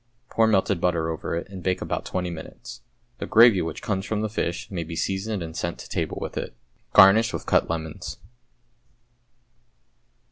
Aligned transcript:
Pour 0.31 0.47
melted 0.47 0.81
butter 0.81 1.11
over 1.11 1.35
it, 1.35 1.47
and 1.47 1.61
bake 1.61 1.79
about 1.79 2.05
twenty 2.07 2.31
minutes. 2.31 2.81
The 3.19 3.27
gravy 3.27 3.61
which 3.61 3.83
comes 3.83 4.03
from 4.03 4.21
the 4.21 4.29
fish 4.29 4.71
may 4.71 4.83
be 4.83 4.95
seasoned 4.95 5.43
and 5.43 5.55
sent 5.55 5.77
to 5.77 5.87
table 5.87 6.17
with 6.19 6.37
it. 6.37 6.55
Garnish 6.91 7.31
with 7.31 7.45
cut 7.45 7.69
lemons. 7.69 8.17